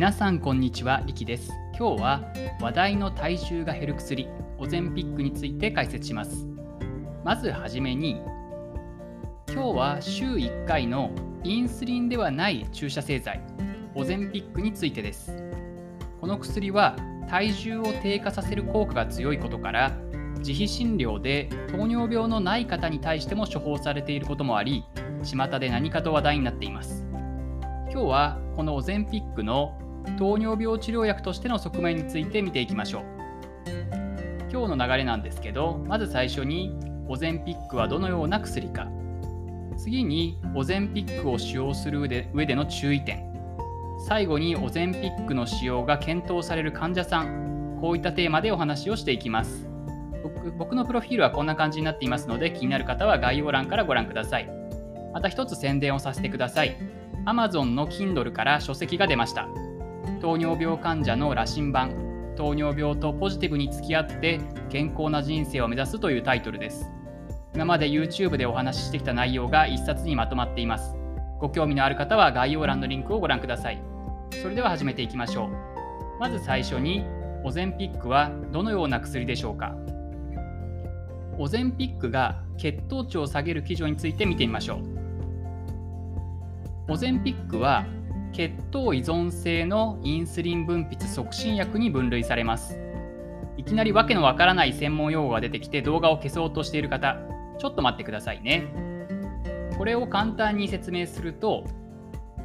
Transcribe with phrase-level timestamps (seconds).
[0.00, 1.52] 皆さんこんにちは、リキです。
[1.78, 6.48] 今日は話題の体重が減る薬、オゼンピックについて解説します。
[7.22, 8.22] まずはじめに、
[9.52, 11.10] 今日は週1回の
[11.44, 13.42] インスリンではない注射製剤、
[13.94, 15.36] オゼンピックについてです。
[16.18, 16.96] この薬は
[17.28, 19.90] 体重を低下させる効果が強いことから、
[20.38, 24.82] 自費診療で糖尿病のない方に対しても処方されていることもあり、
[25.22, 27.06] 巷で何かと話題になっています。
[27.92, 29.78] 今日はこのオゼンピックの
[30.18, 33.02] 糖尿病治療薬としての側面について見ていきましょう。
[34.52, 36.76] 今日の流れなんですけどまず最初に
[37.08, 38.88] オゼンピックはどのような薬か。
[39.76, 43.30] 次にオゼンピックを使用する上で上での注意点。
[44.06, 47.78] 最後にオゼンピックの使用が検討される患者さん。
[47.80, 49.66] こういったテーマでお話をしていきます。
[50.58, 54.50] 僕のプロフィールはこんな感じになっていますので気になる方は概要欄からご覧ください。
[55.14, 56.76] また一つ宣伝をさせてください。
[57.24, 59.48] Amazon の Kindle から書籍が出ました。
[60.20, 66.90] 糖尿病患者の羅針盤、糖尿病とポジティブに付き合って健康な人生を目指すというタイトルです。
[67.54, 70.94] 今まで YouTube でお話ししてきた内容が1冊にまとまっています。
[71.40, 73.82] ご興味のある方は概要欄のリンクをご覧ください。
[74.42, 76.20] それでは始めていきましょう。
[76.20, 77.04] まず最初に、
[77.44, 79.74] オゼンピックはどのような薬でしょうか
[81.38, 84.80] オゼンピックが血糖値を下げる基準について見てみましょう。
[86.92, 87.86] オゼンピックは
[88.32, 92.78] 血糖依存性のインスリン分泌促進薬に分類されます。
[93.56, 97.18] いきなりわけのわからない専門用語が出てきて動画を消そうとしている方、
[97.58, 98.64] ちょっと待ってくださいね。
[99.76, 101.64] これを簡単に説明すると、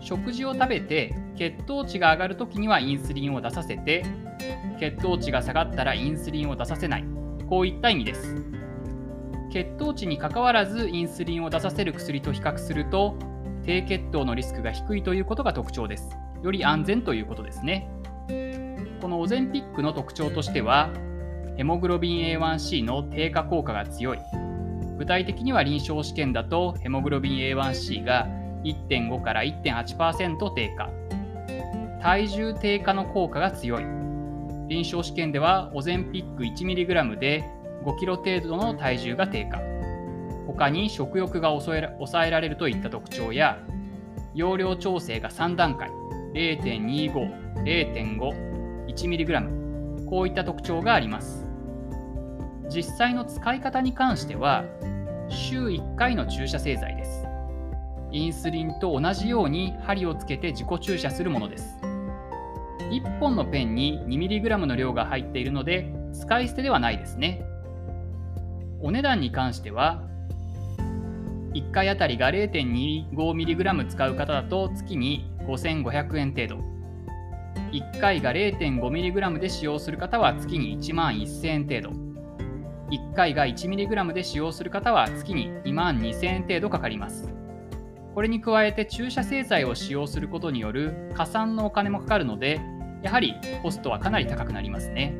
[0.00, 4.04] 食事を食べて血糖値が上がるときにはインスリンを出させて、
[4.78, 7.04] 血糖値が下がったらインスリンを出させない。
[7.48, 8.36] こういった意味です。
[9.52, 13.16] 血糖値にかかわらずインスリンを出させる薬と比較すると
[13.64, 16.16] 低血糖のリスクが低いということが特徴です。
[16.42, 17.88] より安全ということですね。
[19.00, 20.90] このオゼンピックの特徴としては、
[21.56, 24.18] ヘモグロビン A1C の低下効果が強い。
[24.98, 28.28] 具体的には臨床試験だとヘモグロビン A1C が
[28.64, 30.90] 1.5から1.8%低下。
[32.00, 33.84] 体重低下の効果が強い。
[34.68, 37.44] 臨床試験ではオゼンピック 1mg で
[37.84, 39.71] 5kg 程度の体重が低下。
[40.52, 43.58] 他に食欲が抑えられるといった特徴や
[44.34, 45.90] 容量調整が3段階
[46.34, 51.46] 0.25、0.5、1mg こういった特徴があります。
[52.68, 54.64] 実際の使い方に関しては
[55.28, 57.26] 週1回の注射製剤です。
[58.10, 61.78] インスリンと同じように針をつけて自己注射するものです。
[62.90, 67.42] 1本のペンに 2mg の量が入っているので使い捨てではないですね。
[68.80, 70.02] お値段に関しては
[71.54, 76.72] 1回あたりが 0.25mg 使う方だと月に5500円程度
[77.72, 81.90] 1回が 0.5mg で使用する方は月に1万1000円程度。
[82.90, 87.32] 1回が 1mg で使用する方は月に2万2000円程度かかります。
[88.14, 92.60] これに加えて注射製剤を使用することによる加算のお金もかかるので
[93.02, 95.16] やはりコストはかなり高くなりますね。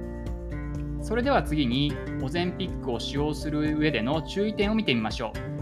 [1.00, 5.61] それでは次にオゼンピックを使用する上での注意点を見てみましょう。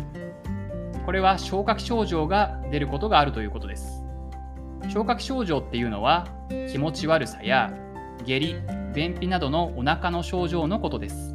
[1.10, 4.04] これは消化器症状が出ることがあるということです。
[4.84, 6.28] 消化器症状っていうのは
[6.71, 7.72] 気持ち悪さや
[8.25, 8.54] 下痢、
[8.94, 11.34] 便秘などのお腹の症状のことです。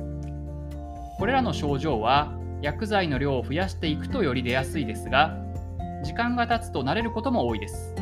[1.20, 2.32] これらの症状は
[2.62, 5.36] 薬剤の量を増やしていくとより出やすいですが、
[6.06, 7.94] 時間が経つと慣れることも多いです。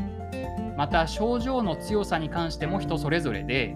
[0.77, 3.75] また症状の強さに関しても人それぞれで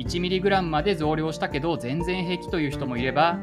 [0.00, 3.38] 1mg まで増量したけど全然平気という人もいれば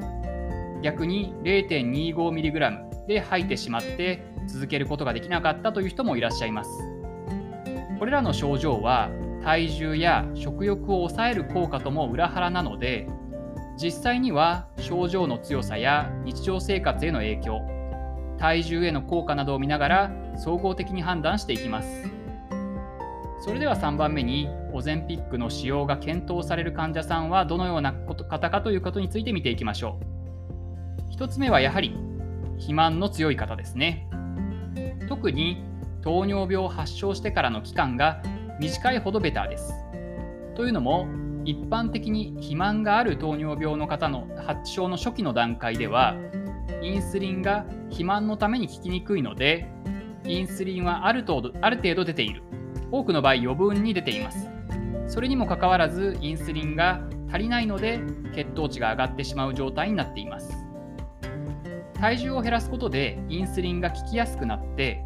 [0.84, 6.69] 逆に 0.25mg で吐いてしまって続けることができなかったという人もいらっしゃいます。
[7.97, 9.09] これらの症状は
[9.44, 13.07] 体重や食欲を抑える効果とも裏腹なので
[13.81, 17.62] 実際には症状の強さや日常生活への影響
[18.38, 22.03] 体重への効果などを見ながら総合的に判断していきます
[23.39, 30.00] それでは3番目にオゼンピックの使用が検討される患者さんはどのような方かということについて見ていきましょ
[31.10, 31.95] う1つ目はやはり
[32.57, 34.07] 肥満の強い方ですね。
[35.07, 35.63] 特に
[36.01, 38.21] 糖尿病を発症してからの期間が
[38.59, 39.74] 短いほどベターです。
[40.56, 41.07] というのも
[41.45, 46.15] 一般的に肥満がある糖尿病の方の発症の初期の段階では
[46.81, 49.69] インスリンが肥満のために効きにくいので
[50.25, 52.44] インスリンはある程度ある程度出ている。
[52.92, 54.50] 多くの場合余分に出ています。
[55.07, 58.01] それにもかかわらずインスリンが足りないので
[58.33, 60.67] 血糖値が上がってしまう状態になっています。
[62.00, 65.04] 体重を減らすことでインスリンが効きやすくなって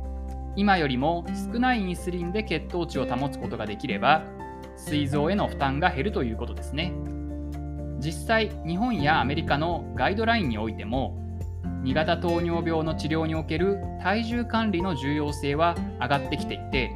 [0.55, 4.23] 今よりも少ないインスリンで血糖値を保つことができれば
[4.75, 6.93] 膵臓への負担が減るということですね。
[7.99, 11.17] 実際日本やアメリカのガイドラインにおいても
[11.83, 16.91] 2型糖尿病の治療における体重管理の重要性は上がってきていて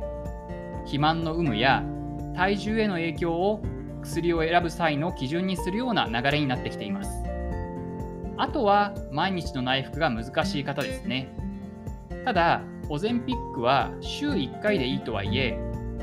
[0.80, 1.84] 肥満の有無や
[2.36, 3.62] 体重への影響を
[4.02, 7.35] 薬を選ぶ際の基準にするような流れになってきています。
[8.38, 11.34] あとは毎日の内服が難しい方ですね。
[12.24, 15.58] ただオゼンピックは週1回でいいとはいえ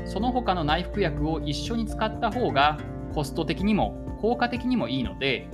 [0.05, 2.77] その他の内服薬を一緒に使った方が
[3.13, 5.49] コスト的にも効果的にもいいので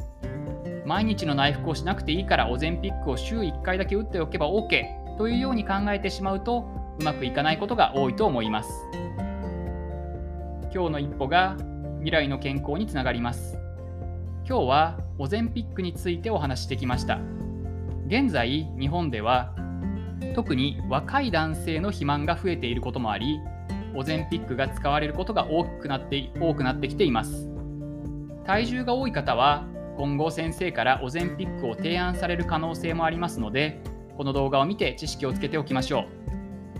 [0.85, 6.67] 毎日の内服をしなくていいからオゼンピックを週1回だけ打っておけば OK というように考えてしまうと
[6.99, 8.69] うまくいかないことが多いと思います。
[10.73, 11.57] 今日の一歩が
[11.97, 13.57] 未来の健康につながります。
[14.47, 17.19] 今日はオゼンピックについてお話してきました。
[18.07, 19.53] 現在日本では
[20.33, 23.39] 特に若い男性の肥満が増えていることもあり
[23.93, 27.49] オゼンピックが使われることが大きくなって多くなってきています。
[28.45, 29.65] 体重が多い方は
[29.97, 33.81] 今後先生からオゼンピックを提案される可能性もありますので
[34.15, 36.05] この動画を見て知識をつけておきましょ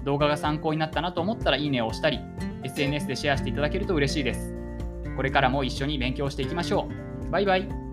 [0.02, 0.06] う。
[0.06, 2.22] 動画が参考になったなと思ったらいいねを押したり
[2.64, 4.54] SNS でシェアしていただけると嬉しいです。
[5.18, 6.88] これからも一緒に勉強していきましょ
[7.28, 7.32] う。
[7.32, 7.89] バイバイ。